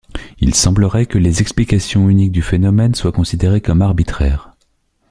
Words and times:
Il 0.39 0.55
semblerait 0.55 1.05
que 1.05 1.19
les 1.19 1.41
explications 1.41 2.09
uniques 2.09 2.31
du 2.31 2.41
phénomène 2.41 2.95
soient 2.95 3.11
considérées 3.11 3.61
comme 3.61 3.83
arbitraires. 3.83 4.51